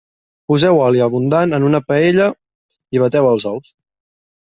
Poseu 0.51 0.79
oli 0.85 1.03
abundant 1.09 1.55
en 1.59 1.67
una 1.69 1.83
paella 1.91 2.29
i 2.99 3.07
bateu 3.07 3.33
els 3.37 3.51
ous. 3.57 3.73